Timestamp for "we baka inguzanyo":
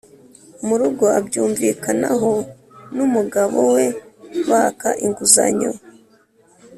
3.75-5.71